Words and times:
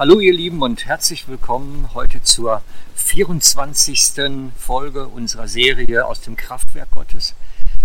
Hallo 0.00 0.18
ihr 0.18 0.32
Lieben 0.32 0.62
und 0.62 0.86
herzlich 0.86 1.28
willkommen 1.28 1.90
heute 1.92 2.22
zur 2.22 2.62
24. 2.94 4.50
Folge 4.56 5.06
unserer 5.06 5.46
Serie 5.46 6.06
aus 6.06 6.22
dem 6.22 6.36
Kraftwerk 6.36 6.90
Gottes. 6.92 7.34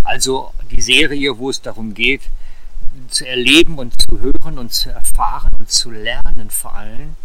Also 0.02 0.50
die 0.70 0.80
Serie, 0.80 1.36
wo 1.36 1.50
es 1.50 1.60
darum 1.60 1.92
geht, 1.92 2.22
zu 3.08 3.28
erleben 3.28 3.76
und 3.76 4.00
zu 4.00 4.18
hören 4.18 4.58
und 4.58 4.72
zu 4.72 4.88
erfahren 4.88 5.52
und 5.58 5.70
zu 5.70 5.90
lernen 5.90 6.48
vor 6.48 6.74
allem, 6.74 7.16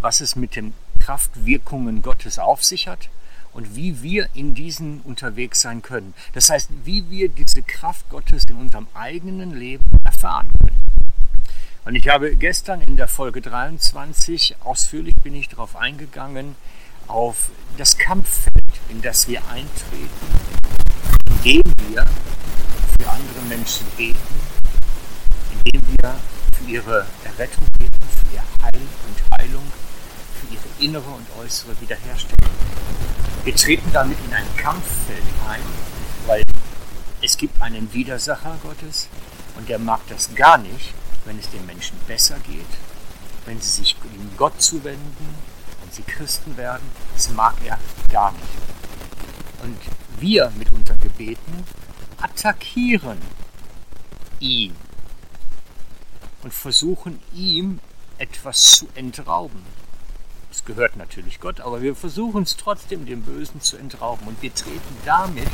was 0.00 0.20
es 0.20 0.34
mit 0.34 0.56
den 0.56 0.74
Kraftwirkungen 0.98 2.02
Gottes 2.02 2.40
auf 2.40 2.64
sich 2.64 2.88
hat 2.88 3.10
und 3.52 3.76
wie 3.76 4.02
wir 4.02 4.28
in 4.34 4.56
diesen 4.56 5.02
unterwegs 5.02 5.60
sein 5.60 5.82
können. 5.82 6.14
Das 6.32 6.50
heißt, 6.50 6.70
wie 6.82 7.08
wir 7.10 7.28
diese 7.28 7.62
Kraft 7.62 8.10
Gottes 8.10 8.42
in 8.46 8.56
unserem 8.56 8.88
eigenen 8.92 9.56
Leben 9.56 9.84
erfahren 10.02 10.50
können. 10.58 10.80
Und 11.84 11.94
ich 11.94 12.08
habe 12.08 12.36
gestern 12.36 12.82
in 12.82 12.98
der 12.98 13.08
Folge 13.08 13.40
23 13.40 14.56
ausführlich 14.60 15.14
bin 15.22 15.34
ich 15.34 15.48
darauf 15.48 15.76
eingegangen, 15.76 16.54
auf 17.06 17.48
das 17.78 17.96
Kampffeld, 17.96 18.52
in 18.90 19.00
das 19.00 19.28
wir 19.28 19.40
eintreten, 19.48 20.10
indem 21.26 21.62
wir 21.88 22.04
für 23.00 23.10
andere 23.10 23.40
Menschen 23.48 23.86
beten, 23.96 24.18
indem 25.52 25.80
wir 25.88 26.14
für 26.54 26.70
ihre 26.70 27.06
Errettung 27.24 27.66
beten, 27.78 28.06
für 28.10 28.34
ihr 28.34 28.42
Heil 28.62 28.82
und 29.08 29.40
Heilung, 29.40 29.64
für 30.38 30.54
ihre 30.54 30.86
innere 30.86 31.10
und 31.10 31.26
äußere 31.42 31.80
Wiederherstellung. 31.80 32.54
Wir 33.44 33.56
treten 33.56 33.90
damit 33.94 34.18
in 34.28 34.34
ein 34.34 34.56
Kampffeld 34.58 35.22
ein, 35.48 35.62
weil 36.26 36.42
es 37.22 37.38
gibt 37.38 37.60
einen 37.62 37.92
Widersacher 37.94 38.58
Gottes 38.62 39.08
und 39.56 39.68
der 39.70 39.78
mag 39.78 40.00
das 40.08 40.34
gar 40.34 40.58
nicht, 40.58 40.94
wenn 41.24 41.38
es 41.38 41.50
den 41.50 41.64
Menschen 41.66 41.96
besser 42.06 42.38
geht, 42.40 42.66
wenn 43.46 43.60
sie 43.60 43.70
sich 43.70 43.96
ihm 44.04 44.30
Gott 44.36 44.60
zuwenden, 44.60 45.34
wenn 45.80 45.90
sie 45.90 46.02
Christen 46.02 46.56
werden. 46.56 46.86
Das 47.14 47.30
mag 47.30 47.54
er 47.64 47.78
gar 48.10 48.32
nicht. 48.32 48.44
Und 49.62 49.78
wir 50.20 50.52
mit 50.56 50.72
unseren 50.72 51.00
Gebeten 51.00 51.64
attackieren 52.20 53.18
ihn 54.38 54.74
und 56.42 56.52
versuchen 56.52 57.20
ihm 57.34 57.80
etwas 58.18 58.62
zu 58.62 58.88
entrauben. 58.94 59.62
Es 60.50 60.64
gehört 60.64 60.96
natürlich 60.96 61.38
Gott, 61.40 61.60
aber 61.60 61.80
wir 61.80 61.94
versuchen 61.94 62.42
es 62.42 62.56
trotzdem 62.56 63.06
dem 63.06 63.22
Bösen 63.22 63.60
zu 63.60 63.76
entrauben 63.76 64.26
und 64.26 64.42
wir 64.42 64.52
treten 64.52 64.96
damit 65.04 65.48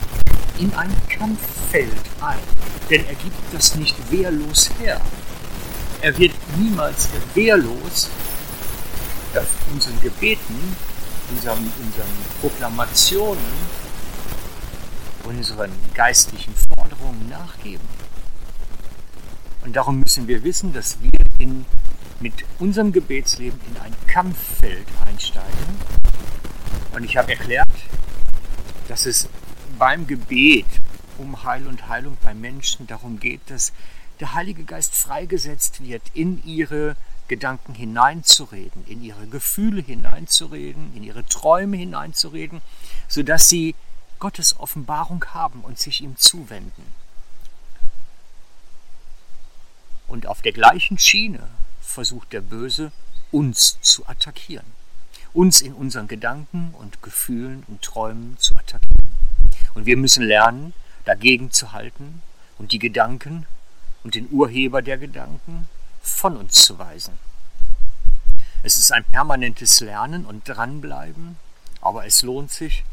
in 0.58 0.72
ein 0.74 0.94
Kampffeld 1.08 1.92
ein, 2.20 2.38
denn 2.88 3.04
er 3.06 3.14
gibt 3.14 3.36
das 3.52 3.74
nicht 3.74 3.94
wehrlos 4.10 4.70
her. 4.78 5.00
Er 6.02 6.16
wird 6.18 6.34
niemals 6.56 7.08
wehrlos 7.34 8.08
unseren 9.72 10.00
Gebeten, 10.00 10.76
unseren, 11.30 11.58
unseren 11.58 12.08
Proklamationen, 12.40 13.44
unseren 15.24 15.72
geistlichen 15.94 16.54
Forderungen 16.54 17.28
nachgeben. 17.28 17.86
Und 19.64 19.74
darum 19.74 20.00
müssen 20.00 20.28
wir 20.28 20.44
wissen, 20.44 20.72
dass 20.72 20.98
wir 21.02 21.10
in, 21.38 21.66
mit 22.20 22.32
unserem 22.58 22.92
Gebetsleben 22.92 23.58
in 23.68 23.80
ein 23.80 23.94
Kampffeld 24.06 24.86
einsteigen. 25.04 25.76
Und 26.94 27.04
ich 27.04 27.16
habe 27.16 27.32
erklärt, 27.32 27.66
dass 28.88 29.06
es 29.06 29.28
beim 29.78 30.06
Gebet 30.06 30.66
um 31.18 31.42
Heil 31.42 31.66
und 31.66 31.88
Heilung 31.88 32.16
bei 32.22 32.32
Menschen 32.32 32.86
darum 32.86 33.18
geht, 33.18 33.40
dass 33.48 33.72
der 34.20 34.34
Heilige 34.34 34.64
Geist 34.64 34.94
freigesetzt 34.94 35.82
wird, 35.82 36.02
in 36.14 36.44
ihre 36.46 36.96
Gedanken 37.28 37.74
hineinzureden, 37.74 38.86
in 38.86 39.02
ihre 39.02 39.26
Gefühle 39.26 39.82
hineinzureden, 39.82 40.94
in 40.96 41.02
ihre 41.02 41.24
Träume 41.26 41.76
hineinzureden, 41.76 42.62
sodass 43.08 43.48
sie 43.48 43.74
Gottes 44.18 44.58
Offenbarung 44.58 45.24
haben 45.34 45.60
und 45.60 45.78
sich 45.78 46.00
ihm 46.00 46.16
zuwenden. 46.16 46.94
Und 50.06 50.26
auf 50.26 50.40
der 50.40 50.52
gleichen 50.52 50.98
Schiene 50.98 51.48
versucht 51.80 52.32
der 52.32 52.40
Böse, 52.40 52.92
uns 53.32 53.78
zu 53.80 54.06
attackieren, 54.06 54.66
uns 55.32 55.60
in 55.60 55.72
unseren 55.72 56.06
Gedanken 56.06 56.72
und 56.78 57.02
Gefühlen 57.02 57.64
und 57.66 57.82
Träumen 57.82 58.38
zu 58.38 58.54
attackieren. 58.54 59.10
Und 59.74 59.84
wir 59.84 59.96
müssen 59.96 60.22
lernen, 60.22 60.72
dagegen 61.04 61.50
zu 61.50 61.72
halten 61.72 62.22
und 62.58 62.72
die 62.72 62.78
Gedanken 62.78 63.46
und 64.06 64.14
den 64.14 64.28
Urheber 64.30 64.82
der 64.82 64.98
Gedanken 64.98 65.68
von 66.00 66.36
uns 66.36 66.64
zu 66.64 66.78
weisen. 66.78 67.18
Es 68.62 68.78
ist 68.78 68.92
ein 68.92 69.02
permanentes 69.02 69.80
Lernen 69.80 70.24
und 70.24 70.48
Dranbleiben, 70.48 71.36
aber 71.80 72.06
es 72.06 72.22
lohnt 72.22 72.52
sich 72.52 72.84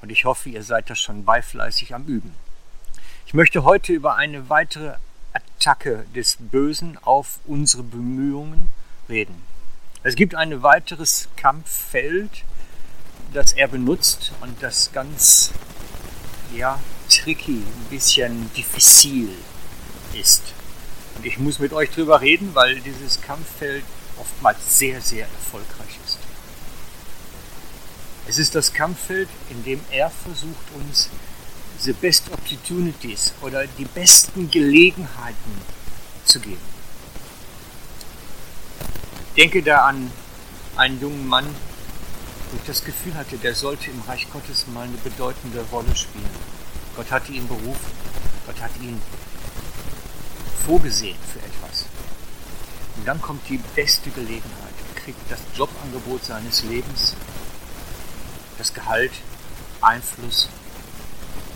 und 0.00 0.08
ich 0.08 0.24
hoffe, 0.24 0.48
ihr 0.48 0.62
seid 0.62 0.88
da 0.88 0.94
schon 0.94 1.26
beifleißig 1.26 1.94
am 1.94 2.06
Üben. 2.06 2.32
Ich 3.26 3.34
möchte 3.34 3.64
heute 3.64 3.92
über 3.92 4.16
eine 4.16 4.48
weitere 4.48 4.94
Attacke 5.34 6.06
des 6.14 6.38
Bösen 6.40 6.96
auf 7.02 7.40
unsere 7.44 7.82
Bemühungen 7.82 8.70
reden. 9.10 9.42
Es 10.02 10.14
gibt 10.14 10.34
ein 10.34 10.62
weiteres 10.62 11.28
Kampffeld, 11.36 12.44
das 13.34 13.52
er 13.52 13.68
benutzt 13.68 14.32
und 14.40 14.62
das 14.62 14.90
ganz 14.90 15.50
ja, 16.56 16.80
tricky, 17.10 17.58
ein 17.58 17.86
bisschen 17.90 18.50
diffizil 18.54 19.36
ist. 20.14 20.54
Und 21.16 21.26
ich 21.26 21.38
muss 21.38 21.58
mit 21.58 21.72
euch 21.72 21.90
drüber 21.90 22.20
reden, 22.20 22.50
weil 22.54 22.80
dieses 22.80 23.20
Kampffeld 23.20 23.84
oftmals 24.18 24.78
sehr, 24.78 25.00
sehr 25.00 25.26
erfolgreich 25.26 25.98
ist. 26.04 26.18
Es 28.28 28.38
ist 28.38 28.54
das 28.54 28.72
Kampffeld, 28.72 29.28
in 29.50 29.64
dem 29.64 29.80
er 29.90 30.10
versucht, 30.10 30.66
uns 30.74 31.10
the 31.80 31.92
best 31.92 32.30
opportunities 32.32 33.32
oder 33.42 33.66
die 33.66 33.84
besten 33.84 34.50
Gelegenheiten 34.50 35.60
zu 36.24 36.38
geben. 36.38 36.72
Ich 39.34 39.42
denke 39.42 39.62
da 39.62 39.86
an 39.86 40.10
einen 40.76 41.00
jungen 41.00 41.26
Mann, 41.26 41.46
wo 42.50 42.56
ich 42.56 42.66
das 42.66 42.84
Gefühl 42.84 43.14
hatte, 43.14 43.36
der 43.38 43.54
sollte 43.54 43.90
im 43.90 44.00
Reich 44.02 44.30
Gottes 44.30 44.66
mal 44.68 44.84
eine 44.84 44.96
bedeutende 44.98 45.62
Rolle 45.72 45.96
spielen. 45.96 46.28
Gott 46.94 47.10
hatte 47.10 47.32
ihn 47.32 47.48
berufen, 47.48 47.92
Gott 48.46 48.60
hat 48.60 48.70
ihn 48.80 49.00
vorgesehen 50.66 51.18
für 51.32 51.38
etwas. 51.40 51.86
Und 52.96 53.06
dann 53.06 53.20
kommt 53.20 53.48
die 53.48 53.58
beste 53.74 54.10
Gelegenheit. 54.10 54.74
Er 54.94 55.00
kriegt 55.00 55.30
das 55.30 55.40
Jobangebot 55.56 56.24
seines 56.24 56.62
Lebens, 56.64 57.14
das 58.58 58.72
Gehalt, 58.72 59.12
Einfluss, 59.80 60.48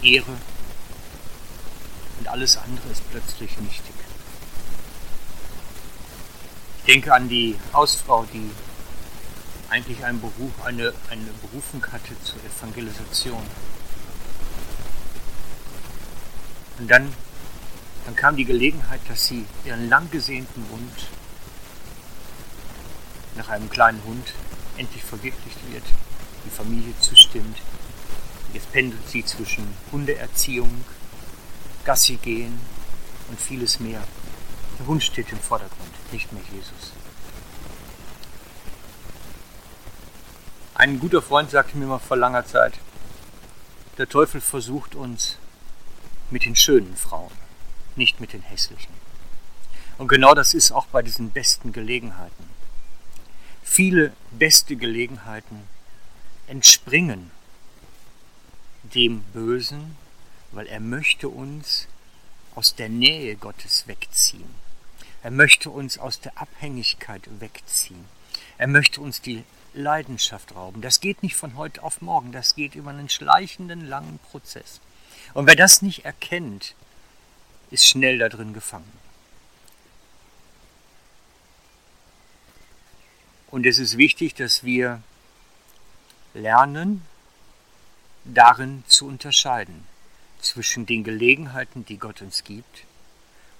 Ehre 0.02 0.36
und 2.18 2.28
alles 2.28 2.56
andere 2.56 2.88
ist 2.90 3.08
plötzlich 3.10 3.56
nichtig. 3.58 3.94
Ich 6.78 6.92
denke 6.92 7.12
an 7.12 7.28
die 7.28 7.56
Hausfrau, 7.72 8.26
die 8.32 8.50
eigentlich 9.68 10.04
einen 10.04 10.20
Beruf, 10.20 10.52
eine, 10.64 10.92
eine 11.10 11.30
Berufung 11.42 11.84
hatte 11.92 12.14
zur 12.22 12.38
Evangelisation. 12.44 13.42
Und 16.78 16.88
dann 16.90 17.12
dann 18.06 18.14
kam 18.14 18.36
die 18.36 18.44
Gelegenheit, 18.44 19.00
dass 19.08 19.26
sie 19.26 19.44
ihren 19.64 19.88
lang 19.88 20.08
gesehnten 20.12 20.64
Wunsch 20.70 21.06
nach 23.34 23.48
einem 23.48 23.68
kleinen 23.68 24.02
Hund 24.04 24.32
endlich 24.76 25.02
verwirklicht 25.02 25.58
wird, 25.72 25.82
die 26.44 26.50
Familie 26.50 26.94
zustimmt. 27.00 27.58
Jetzt 28.54 28.70
pendelt 28.72 29.08
sie 29.08 29.24
zwischen 29.24 29.66
Hundeerziehung, 29.90 30.84
Gassi 31.84 32.16
gehen 32.16 32.58
und 33.28 33.40
vieles 33.40 33.80
mehr. 33.80 34.02
Der 34.78 34.86
Hund 34.86 35.02
steht 35.02 35.32
im 35.32 35.40
Vordergrund, 35.40 36.12
nicht 36.12 36.32
mehr 36.32 36.42
Jesus. 36.52 36.92
Ein 40.74 41.00
guter 41.00 41.22
Freund 41.22 41.50
sagte 41.50 41.76
mir 41.76 41.86
mal 41.86 41.98
vor 41.98 42.16
langer 42.16 42.46
Zeit, 42.46 42.74
der 43.98 44.08
Teufel 44.08 44.40
versucht 44.40 44.94
uns 44.94 45.38
mit 46.30 46.44
den 46.44 46.54
schönen 46.54 46.96
Frauen 46.96 47.45
nicht 47.96 48.20
mit 48.20 48.32
den 48.32 48.42
hässlichen. 48.42 48.92
Und 49.98 50.08
genau 50.08 50.34
das 50.34 50.54
ist 50.54 50.72
auch 50.72 50.86
bei 50.86 51.02
diesen 51.02 51.30
besten 51.30 51.72
Gelegenheiten. 51.72 52.50
Viele 53.62 54.12
beste 54.30 54.76
Gelegenheiten 54.76 55.62
entspringen 56.46 57.30
dem 58.94 59.20
Bösen, 59.32 59.96
weil 60.52 60.66
er 60.66 60.80
möchte 60.80 61.28
uns 61.28 61.88
aus 62.54 62.74
der 62.74 62.88
Nähe 62.88 63.36
Gottes 63.36 63.86
wegziehen. 63.86 64.54
Er 65.22 65.30
möchte 65.30 65.70
uns 65.70 65.98
aus 65.98 66.20
der 66.20 66.38
Abhängigkeit 66.38 67.22
wegziehen. 67.40 68.04
Er 68.58 68.68
möchte 68.68 69.00
uns 69.00 69.20
die 69.20 69.44
Leidenschaft 69.74 70.54
rauben. 70.54 70.80
Das 70.80 71.00
geht 71.00 71.22
nicht 71.22 71.36
von 71.36 71.56
heute 71.56 71.82
auf 71.82 72.00
morgen, 72.00 72.32
das 72.32 72.54
geht 72.54 72.74
über 72.74 72.90
einen 72.90 73.08
schleichenden 73.08 73.86
langen 73.86 74.18
Prozess. 74.30 74.80
Und 75.34 75.46
wer 75.46 75.56
das 75.56 75.82
nicht 75.82 76.04
erkennt, 76.04 76.74
ist 77.70 77.86
schnell 77.86 78.18
da 78.18 78.28
drin 78.28 78.52
gefangen. 78.52 78.92
Und 83.50 83.66
es 83.66 83.78
ist 83.78 83.96
wichtig, 83.96 84.34
dass 84.34 84.64
wir 84.64 85.02
lernen, 86.34 87.02
darin 88.24 88.84
zu 88.86 89.06
unterscheiden 89.06 89.86
zwischen 90.40 90.84
den 90.86 91.04
Gelegenheiten, 91.04 91.84
die 91.86 91.98
Gott 91.98 92.22
uns 92.22 92.44
gibt, 92.44 92.84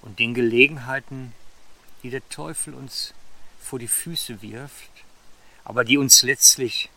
und 0.02 0.18
den 0.18 0.34
Gelegenheiten, 0.34 1.32
die 2.02 2.10
der 2.10 2.28
Teufel 2.28 2.74
uns 2.74 3.14
vor 3.60 3.78
die 3.78 3.88
Füße 3.88 4.42
wirft, 4.42 4.90
aber 5.64 5.84
die 5.84 5.98
uns 5.98 6.22
letztlich 6.22 6.90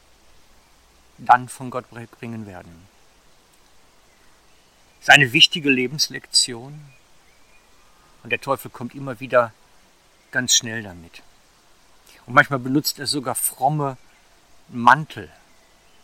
dann 1.17 1.50
von 1.50 1.69
Gott 1.69 1.85
bringen 1.89 2.45
werden. 2.45 2.88
Es 5.00 5.07
ist 5.07 5.09
eine 5.09 5.31
wichtige 5.33 5.69
Lebenslektion 5.69 6.79
und 8.24 8.31
der 8.31 8.42
Teufel 8.42 8.69
kommt 8.69 8.95
immer 8.95 9.19
wieder 9.19 9.54
ganz 10.31 10.54
schnell 10.54 10.83
damit. 10.83 11.21
Und 12.25 12.33
manchmal 12.33 12.60
benutzt 12.60 13.00
er 13.00 13.07
sogar 13.07 13.36
fromme 13.36 13.98
Mantel, 14.68 15.30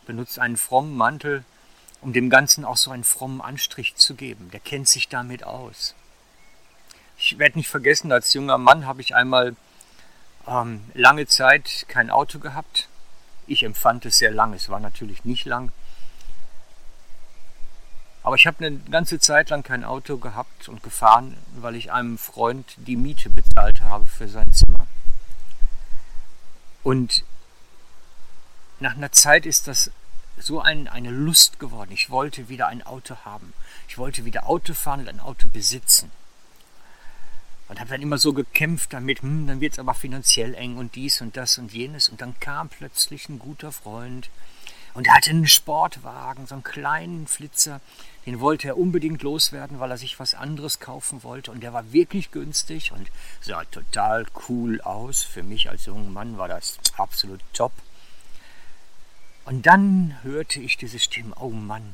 benutzt 0.06 0.40
einen 0.40 0.58
frommen 0.58 0.96
Mantel, 0.96 1.44
um 2.02 2.14
dem 2.14 2.30
Ganzen 2.30 2.66
auch 2.66 2.78
so 2.78 2.92
einen 2.92 3.04
frommen 3.04 3.42
Anstrich 3.42 3.96
zu 3.96 4.16
geben. 4.16 4.50
Der 4.52 4.60
kennt 4.60 4.88
sich 4.88 5.10
damit 5.10 5.44
aus. 5.44 5.96
Ich 7.18 7.40
werde 7.40 7.58
nicht 7.58 7.70
vergessen, 7.70 8.12
als 8.12 8.34
junger 8.34 8.58
Mann 8.58 8.86
habe 8.86 9.02
ich 9.02 9.16
einmal 9.16 9.56
ähm, 10.48 10.84
lange 10.94 11.28
Zeit 11.28 11.86
kein 11.88 12.10
Auto 12.10 12.40
gehabt. 12.40 12.90
Ich 13.48 13.64
empfand 13.64 14.06
es 14.06 14.18
sehr 14.18 14.32
lang, 14.32 14.54
es 14.54 14.70
war 14.70 14.80
natürlich 14.80 15.24
nicht 15.26 15.46
lang. 15.46 15.72
Aber 18.26 18.38
ich 18.38 18.48
habe 18.48 18.66
eine 18.66 18.80
ganze 18.90 19.20
Zeit 19.20 19.52
lang 19.52 19.62
kein 19.62 19.84
Auto 19.84 20.18
gehabt 20.18 20.68
und 20.68 20.82
gefahren, 20.82 21.38
weil 21.58 21.76
ich 21.76 21.92
einem 21.92 22.18
Freund 22.18 22.74
die 22.78 22.96
Miete 22.96 23.30
bezahlt 23.30 23.82
habe 23.82 24.08
für 24.08 24.28
sein 24.28 24.52
Zimmer. 24.52 24.88
Und 26.82 27.24
nach 28.80 28.96
einer 28.96 29.12
Zeit 29.12 29.46
ist 29.46 29.68
das 29.68 29.92
so 30.40 30.60
ein, 30.60 30.88
eine 30.88 31.12
Lust 31.12 31.60
geworden. 31.60 31.92
Ich 31.92 32.10
wollte 32.10 32.50
wieder 32.50 32.66
ein 32.66 32.82
Auto 32.82 33.16
haben. 33.26 33.54
Ich 33.88 34.00
wollte 34.00 34.26
wieder 34.26 34.50
Auto 34.50 34.74
fahren 34.74 35.02
und 35.02 35.10
ein 35.10 35.20
Auto 35.20 35.48
besitzen. 35.48 36.12
Und 37.68 37.80
habe 37.80 37.92
dann 37.92 38.02
immer 38.02 38.18
so 38.18 38.34
gekämpft 38.34 38.94
damit, 38.94 39.22
hm, 39.22 39.46
dann 39.46 39.62
wird 39.62 39.74
es 39.74 39.80
aber 39.80 39.94
finanziell 39.94 40.56
eng 40.56 40.78
und 40.78 40.96
dies 40.96 41.22
und 41.22 41.38
das 41.38 41.60
und 41.60 41.74
jenes. 41.74 42.10
Und 42.10 42.22
dann 42.22 42.40
kam 42.40 42.70
plötzlich 42.70 43.30
ein 43.30 43.38
guter 43.38 43.72
Freund 43.72 44.32
und 44.96 45.08
er 45.08 45.16
hatte 45.16 45.30
einen 45.30 45.46
Sportwagen, 45.46 46.48
so 46.48 46.56
einen 46.56 46.64
kleinen 46.64 47.28
Flitzer. 47.28 47.82
Den 48.26 48.40
wollte 48.40 48.70
er 48.70 48.78
unbedingt 48.78 49.22
loswerden, 49.24 49.80
weil 49.80 49.92
er 49.92 49.98
sich 49.98 50.20
was 50.20 50.34
anderes 50.34 50.80
kaufen 50.80 51.22
wollte. 51.24 51.52
Und 51.52 51.62
der 51.62 51.74
war 51.74 51.92
wirklich 51.92 52.32
günstig 52.32 52.94
und 52.94 53.12
sah 53.42 53.66
total 53.66 54.26
cool 54.48 54.80
aus. 54.82 55.22
Für 55.22 55.44
mich 55.44 55.70
als 55.70 55.86
junger 55.86 56.10
Mann 56.10 56.38
war 56.38 56.48
das 56.48 56.80
absolut 56.96 57.42
top. 57.54 57.74
Und 59.44 59.66
dann 59.66 60.18
hörte 60.24 60.62
ich 60.62 60.78
diese 60.78 60.98
Stimme, 60.98 61.36
oh 61.40 61.50
Mann, 61.50 61.94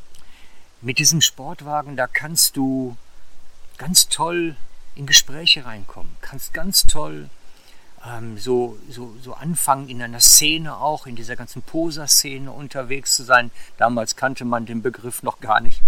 mit 0.80 1.00
diesem 1.00 1.21
Sportwagen, 1.21 1.98
da 1.98 2.06
kannst 2.06 2.56
du 2.56 2.95
ganz 3.77 4.09
toll 4.09 4.56
in 4.95 5.07
Gespräche 5.07 5.65
reinkommen, 5.65 6.15
kannst 6.21 6.53
ganz 6.53 6.86
toll 6.86 7.30
ähm, 8.06 8.38
so, 8.38 8.77
so, 8.89 9.15
so 9.21 9.33
anfangen, 9.33 9.89
in 9.89 10.01
einer 10.01 10.19
Szene 10.19 10.77
auch, 10.77 11.06
in 11.06 11.15
dieser 11.15 11.36
ganzen 11.36 11.62
Poser-Szene 11.62 12.51
unterwegs 12.51 13.15
zu 13.15 13.24
sein. 13.24 13.51
Damals 13.77 14.15
kannte 14.15 14.45
man 14.45 14.65
den 14.65 14.81
Begriff 14.81 15.24
noch 15.24 15.39
gar 15.39 15.62
nicht, 15.62 15.81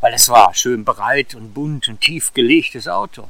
weil 0.00 0.14
es 0.14 0.28
war 0.28 0.54
schön 0.54 0.84
breit 0.84 1.34
und 1.34 1.52
bunt 1.52 1.88
und 1.88 2.00
tief 2.00 2.32
gelegtes 2.32 2.88
Auto. 2.88 3.28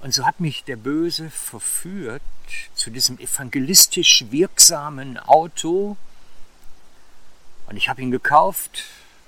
Und 0.00 0.14
so 0.14 0.24
hat 0.24 0.40
mich 0.40 0.64
der 0.64 0.76
Böse 0.76 1.28
verführt 1.28 2.22
zu 2.74 2.90
diesem 2.90 3.18
evangelistisch 3.18 4.24
wirksamen 4.30 5.18
Auto. 5.18 5.98
Und 7.66 7.76
ich 7.76 7.90
habe 7.90 8.00
ihn 8.00 8.10
gekauft 8.10 8.84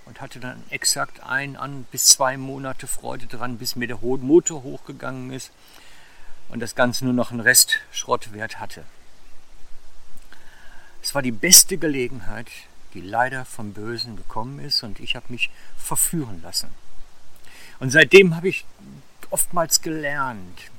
und 0.06 0.22
hatte 0.22 0.40
dann 0.40 0.62
exakt 0.70 1.22
ein 1.22 1.56
an 1.56 1.84
bis 1.92 2.06
zwei 2.06 2.38
Monate 2.38 2.86
Freude 2.86 3.26
dran, 3.26 3.58
bis 3.58 3.76
mir 3.76 3.86
der 3.86 3.98
Motor 3.98 4.62
hochgegangen 4.62 5.30
ist 5.30 5.52
und 6.52 6.60
das 6.60 6.74
Ganze 6.74 7.04
nur 7.04 7.14
noch 7.14 7.30
einen 7.30 7.40
Rest 7.40 7.78
Schrottwert 7.90 8.60
hatte. 8.60 8.84
Es 11.02 11.14
war 11.14 11.22
die 11.22 11.32
beste 11.32 11.78
Gelegenheit, 11.78 12.46
die 12.94 13.00
leider 13.00 13.46
vom 13.46 13.72
Bösen 13.72 14.16
gekommen 14.16 14.60
ist 14.60 14.82
und 14.82 15.00
ich 15.00 15.16
habe 15.16 15.26
mich 15.30 15.50
verführen 15.76 16.42
lassen. 16.42 16.68
Und 17.80 17.90
seitdem 17.90 18.36
habe 18.36 18.50
ich 18.50 18.66
oftmals 19.30 19.80
gelernt, 19.80 20.70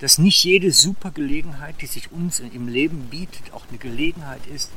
dass 0.00 0.18
nicht 0.18 0.44
jede 0.44 0.70
super 0.70 1.10
Gelegenheit, 1.10 1.80
die 1.80 1.86
sich 1.86 2.12
uns 2.12 2.38
im 2.38 2.68
Leben 2.68 3.08
bietet, 3.08 3.52
auch 3.54 3.66
eine 3.68 3.78
Gelegenheit 3.78 4.46
ist, 4.46 4.70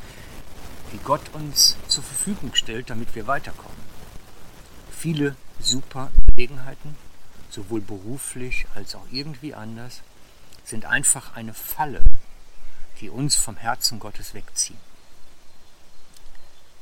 die 0.93 0.99
Gott 1.03 1.33
uns 1.33 1.75
zur 1.89 2.03
Verfügung 2.03 2.55
stellt, 2.55 2.89
damit 2.89 3.13
wir 3.13 3.27
weiterkommen. 3.27 3.75
Viele 4.89 5.35
super 5.59 6.11
Gelegenheiten, 6.27 6.95
sowohl 7.49 7.81
beruflich 7.81 8.67
als 8.73 8.95
auch 8.95 9.05
irgendwie 9.11 9.53
anders, 9.53 10.01
sind 10.65 10.85
einfach 10.85 11.35
eine 11.35 11.53
Falle, 11.53 12.01
die 12.99 13.09
uns 13.09 13.35
vom 13.35 13.57
Herzen 13.57 13.99
Gottes 13.99 14.33
wegziehen. 14.33 14.79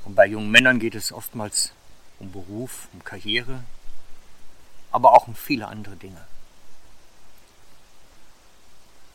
Und 0.06 0.16
bei 0.16 0.26
jungen 0.26 0.52
Männern 0.52 0.80
geht 0.80 0.96
es 0.96 1.12
oftmals 1.12 1.74
um 2.20 2.32
Beruf, 2.32 2.88
um 2.94 3.04
Karriere, 3.04 3.64
aber 4.92 5.14
auch 5.14 5.28
um 5.28 5.36
viele 5.36 5.68
andere 5.68 5.96
Dinge. 5.96 6.26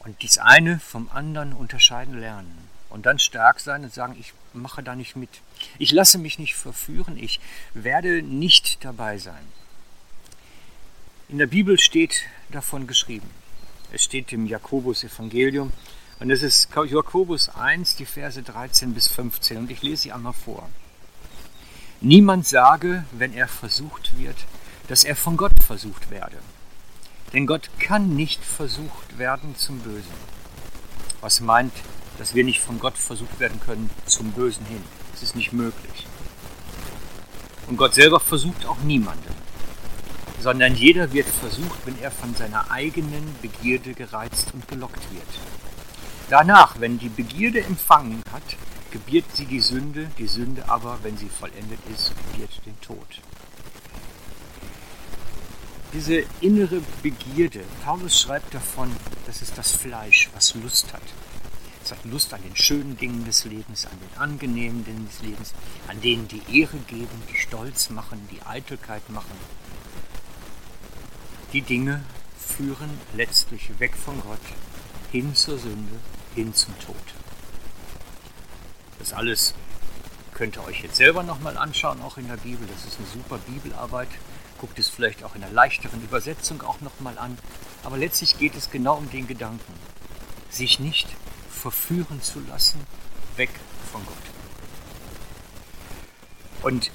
Und 0.01 0.23
dies 0.23 0.39
eine 0.39 0.79
vom 0.81 1.11
anderen 1.11 1.53
unterscheiden 1.53 2.19
lernen. 2.19 2.69
Und 2.89 3.05
dann 3.05 3.19
stark 3.19 3.61
sein 3.61 3.85
und 3.85 3.93
sagen, 3.93 4.17
ich 4.19 4.33
mache 4.55 4.83
da 4.83 4.95
nicht 4.95 5.15
mit. 5.15 5.29
Ich 5.79 5.93
lasse 5.93 6.17
mich 6.19 6.39
nicht 6.39 6.55
verführen, 6.55 7.19
ich 7.19 7.41
werde 7.75 8.23
nicht 8.23 8.85
dabei 8.85 9.19
sein. 9.19 9.47
In 11.29 11.37
der 11.37 11.47
Bibel 11.47 11.79
steht 11.79 12.23
davon 12.49 12.87
geschrieben. 12.87 13.31
Es 13.91 14.03
steht 14.03 14.33
im 14.33 14.47
Jakobus-Evangelium. 14.47 15.73
Und 16.21 16.31
es 16.31 16.43
ist 16.43 16.69
Jakobus 16.75 17.49
1, 17.49 17.97
die 17.97 18.05
Verse 18.05 18.43
13 18.43 18.93
bis 18.93 19.09
15. 19.09 19.57
Und 19.57 19.71
ich 19.71 19.83
lese 19.83 20.03
sie 20.03 20.13
einmal 20.13 20.33
vor. 20.33 20.69
Niemand 22.01 22.47
sage, 22.47 23.05
wenn 23.13 23.33
er 23.33 23.49
versucht 23.49 24.19
wird, 24.19 24.37
dass 24.89 25.05
er 25.05 25.17
von 25.17 25.37
Gott 25.37 25.63
versucht 25.65 26.11
werde. 26.11 26.37
Denn 27.33 27.47
Gott 27.47 27.71
kann 27.79 28.15
nicht 28.15 28.45
versucht 28.45 29.19
werden 29.19 29.55
zum 29.57 29.79
Bösen. 29.81 30.29
Was 31.21 31.41
meint, 31.41 31.73
dass 32.19 32.35
wir 32.35 32.45
nicht 32.45 32.61
von 32.61 32.79
Gott 32.79 32.97
versucht 32.97 33.41
werden 33.41 33.61
können 33.61 33.91
zum 34.07 34.33
Bösen 34.33 34.67
hin? 34.67 34.83
Das 35.13 35.23
ist 35.23 35.37
nicht 35.37 35.53
möglich. 35.53 36.07
Und 37.67 37.77
Gott 37.77 37.95
selber 37.95 38.21
versucht 38.21 38.67
auch 38.67 38.79
niemanden 38.79 39.38
sondern 40.41 40.75
jeder 40.75 41.13
wird 41.13 41.27
versucht, 41.27 41.85
wenn 41.85 41.99
er 42.01 42.11
von 42.11 42.35
seiner 42.35 42.71
eigenen 42.71 43.35
Begierde 43.43 43.95
gereizt 43.95 44.53
und 44.55 44.67
gelockt 44.69 45.03
wird. 45.13 45.29
Danach, 46.31 46.79
wenn 46.79 46.99
die 46.99 47.09
Begierde 47.09 47.63
empfangen 47.63 48.23
hat, 48.33 48.57
gebiert 48.91 49.25
sie 49.35 49.47
die 49.47 49.61
Sünde, 49.61 50.11
die 50.19 50.27
Sünde 50.27 50.69
aber, 50.69 50.99
wenn 51.03 51.17
sie 51.17 51.29
vollendet 51.29 51.81
ist, 51.93 52.13
gebiert 52.33 52.51
den 52.65 52.81
Tod. 52.81 53.21
Diese 55.95 56.23
innere 56.41 56.83
Begierde, 57.03 57.61
Paulus 57.83 58.21
schreibt 58.21 58.53
davon, 58.53 58.95
das 59.27 59.41
ist 59.41 59.57
das 59.57 59.73
Fleisch, 59.73 60.29
was 60.35 60.55
Lust 60.55 60.93
hat. 60.93 61.03
Es 61.83 61.93
hat 61.93 62.05
Lust 62.05 62.35
an 62.35 62.43
den 62.43 62.55
schönen 62.55 62.99
Dingen 62.99 63.25
des 63.25 63.47
Lebens, 63.47 63.87
an 63.87 63.99
den 63.99 64.19
angenehmen 64.21 64.85
Dingen 64.85 65.07
des 65.07 65.23
Lebens, 65.23 65.55
an 65.87 65.99
denen 66.03 66.29
die 66.29 66.43
Ehre 66.61 66.77
geben, 66.87 67.23
die 67.33 67.39
Stolz 67.39 67.89
machen, 67.89 68.29
die 68.31 68.43
Eitelkeit 68.47 69.09
machen, 69.09 69.33
die 71.53 71.63
Dinge 71.63 72.05
führen 72.39 72.91
letztlich 73.15 73.79
weg 73.79 73.97
von 73.97 74.21
Gott, 74.21 74.41
hin 75.11 75.35
zur 75.35 75.59
Sünde, 75.59 75.97
hin 76.35 76.55
zum 76.55 76.79
Tod. 76.81 76.97
Das 78.99 79.13
alles 79.13 79.55
könnt 80.35 80.57
ihr 80.57 80.65
euch 80.65 80.83
jetzt 80.83 80.97
selber 80.97 81.23
nochmal 81.23 81.57
anschauen, 81.57 82.03
auch 82.03 82.19
in 82.19 82.29
der 82.29 82.37
Bibel. 82.37 82.67
Das 82.67 82.85
ist 82.85 82.99
eine 82.99 83.09
super 83.09 83.39
Bibelarbeit. 83.39 84.09
Guckt 84.59 84.79
es 84.79 84.89
vielleicht 84.89 85.25
auch 85.25 85.35
in 85.35 85.43
einer 85.43 85.53
leichteren 85.53 86.03
Übersetzung 86.03 86.63
auch 86.63 86.81
nochmal 86.81 87.17
an. 87.19 87.39
Aber 87.85 87.97
letztlich 87.97 88.39
geht 88.39 88.55
es 88.57 88.71
genau 88.71 88.97
um 88.97 89.11
den 89.11 89.27
Gedanken, 89.27 89.73
sich 90.51 90.81
nicht 90.81 91.09
verführen 91.51 92.21
zu 92.23 92.41
lassen, 92.41 92.81
weg 93.37 93.51
von 93.91 94.05
Gott. 94.05 94.17
Und 96.63 96.91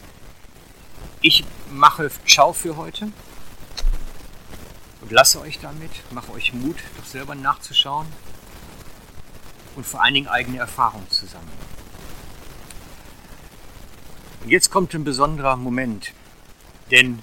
ich 1.22 1.46
mache 1.72 2.12
Ciao 2.28 2.54
für 2.54 2.76
heute 2.76 3.12
und 5.04 5.12
lasse 5.12 5.42
euch 5.42 5.60
damit, 5.60 5.92
mache 6.12 6.32
euch 6.32 6.54
Mut, 6.54 6.78
doch 6.98 7.06
selber 7.06 7.36
nachzuschauen 7.36 8.08
und 9.76 9.86
vor 9.86 10.02
allen 10.02 10.14
Dingen 10.14 10.28
eigene 10.30 10.60
Erfahrungen 10.60 11.10
zu 11.10 11.26
sammeln. 11.26 11.52
Und 14.44 14.50
jetzt 14.50 14.72
kommt 14.72 14.94
ein 14.94 15.04
besonderer 15.04 15.58
Moment, 15.58 16.14
denn 16.90 17.20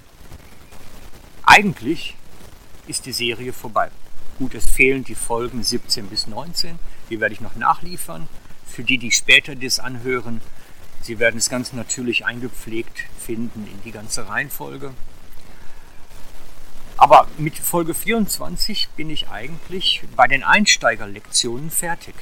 eigentlich 1.42 2.16
ist 2.86 3.06
die 3.06 3.12
Serie 3.12 3.54
vorbei. 3.54 3.90
Gut, 4.38 4.54
es 4.54 4.68
fehlen 4.68 5.04
die 5.04 5.14
Folgen 5.14 5.62
17 5.62 6.06
bis 6.08 6.26
19, 6.26 6.78
Die 7.08 7.18
werde 7.18 7.34
ich 7.34 7.40
noch 7.40 7.56
nachliefern. 7.56 8.28
Für 8.66 8.84
die, 8.84 8.98
die 8.98 9.10
später 9.10 9.56
das 9.56 9.80
anhören, 9.80 10.42
sie 11.02 11.18
werden 11.18 11.38
es 11.38 11.48
ganz 11.48 11.72
natürlich 11.72 12.26
eingepflegt 12.26 13.04
finden 13.18 13.66
in 13.66 13.82
die 13.84 13.90
ganze 13.90 14.28
Reihenfolge. 14.28 14.92
Aber 17.00 17.26
mit 17.38 17.56
Folge 17.56 17.94
24 17.94 18.90
bin 18.90 19.08
ich 19.08 19.30
eigentlich 19.30 20.02
bei 20.16 20.28
den 20.28 20.44
Einsteigerlektionen 20.44 21.70
fertig. 21.70 22.14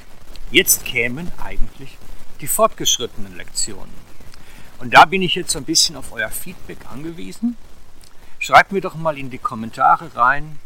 Jetzt 0.52 0.84
kämen 0.84 1.32
eigentlich 1.42 1.98
die 2.40 2.46
fortgeschrittenen 2.46 3.36
Lektionen. 3.36 3.92
Und 4.78 4.94
da 4.94 5.04
bin 5.04 5.20
ich 5.20 5.34
jetzt 5.34 5.56
ein 5.56 5.64
bisschen 5.64 5.96
auf 5.96 6.12
euer 6.12 6.30
Feedback 6.30 6.78
angewiesen. 6.92 7.56
Schreibt 8.38 8.70
mir 8.70 8.80
doch 8.80 8.94
mal 8.94 9.18
in 9.18 9.30
die 9.30 9.38
Kommentare 9.38 10.14
rein, 10.14 10.60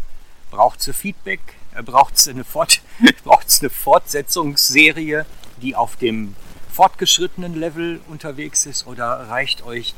braucht 0.50 0.86
ihr 0.86 0.92
Feedback, 0.92 1.40
äh, 1.74 1.82
braucht 1.82 2.16
es 2.16 2.28
eine, 2.28 2.44
Fort 2.44 2.82
eine 3.00 3.70
Fortsetzungsserie, 3.70 5.24
die 5.62 5.74
auf 5.74 5.96
dem 5.96 6.36
fortgeschrittenen 6.70 7.54
Level 7.54 8.02
unterwegs 8.08 8.66
ist 8.66 8.86
oder 8.86 9.30
reicht 9.30 9.64
euch 9.64 9.94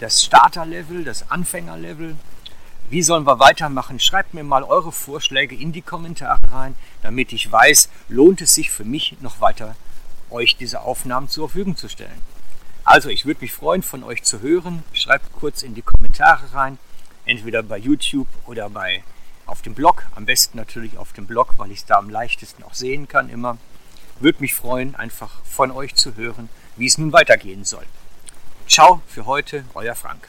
das 0.00 0.24
Starterlevel, 0.24 1.04
das 1.04 1.30
Anfängerlevel? 1.30 2.16
Wie 2.90 3.02
sollen 3.02 3.26
wir 3.26 3.38
weitermachen? 3.38 4.00
Schreibt 4.00 4.32
mir 4.32 4.44
mal 4.44 4.64
eure 4.64 4.92
Vorschläge 4.92 5.54
in 5.54 5.72
die 5.72 5.82
Kommentare 5.82 6.40
rein, 6.50 6.74
damit 7.02 7.34
ich 7.34 7.52
weiß, 7.52 7.90
lohnt 8.08 8.40
es 8.40 8.54
sich 8.54 8.70
für 8.70 8.84
mich 8.84 9.18
noch 9.20 9.42
weiter, 9.42 9.76
euch 10.30 10.56
diese 10.56 10.80
Aufnahmen 10.80 11.28
zur 11.28 11.50
Verfügung 11.50 11.76
zu 11.76 11.90
stellen. 11.90 12.22
Also, 12.84 13.10
ich 13.10 13.26
würde 13.26 13.42
mich 13.42 13.52
freuen, 13.52 13.82
von 13.82 14.02
euch 14.02 14.22
zu 14.22 14.40
hören. 14.40 14.84
Schreibt 14.94 15.30
kurz 15.34 15.62
in 15.62 15.74
die 15.74 15.82
Kommentare 15.82 16.54
rein, 16.54 16.78
entweder 17.26 17.62
bei 17.62 17.76
YouTube 17.76 18.28
oder 18.46 18.70
bei 18.70 19.04
auf 19.44 19.60
dem 19.60 19.74
Blog. 19.74 20.06
Am 20.14 20.24
besten 20.24 20.56
natürlich 20.56 20.96
auf 20.96 21.12
dem 21.12 21.26
Blog, 21.26 21.58
weil 21.58 21.70
ich 21.70 21.80
es 21.80 21.84
da 21.84 21.96
am 21.96 22.08
leichtesten 22.08 22.62
auch 22.62 22.72
sehen 22.72 23.06
kann 23.06 23.28
immer. 23.28 23.58
Würde 24.18 24.40
mich 24.40 24.54
freuen, 24.54 24.94
einfach 24.94 25.44
von 25.44 25.70
euch 25.72 25.94
zu 25.94 26.16
hören, 26.16 26.48
wie 26.76 26.86
es 26.86 26.96
nun 26.96 27.12
weitergehen 27.12 27.64
soll. 27.64 27.84
Ciao 28.66 29.02
für 29.06 29.26
heute, 29.26 29.64
euer 29.74 29.94
Frank. 29.94 30.26